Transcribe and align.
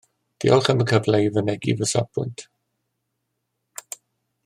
Diolch 0.45 0.69
am 0.73 0.79
y 0.85 0.87
cyfle 0.91 1.19
i 1.25 1.29
fynegi 1.35 1.75
fy 1.83 1.89
safbwynt 1.91 2.45